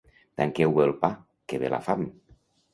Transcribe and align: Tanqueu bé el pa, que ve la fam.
Tanqueu 0.41 0.73
bé 0.77 0.83
el 0.87 0.95
pa, 1.05 1.11
que 1.47 1.63
ve 1.67 1.73
la 1.77 1.83
fam. 1.91 2.11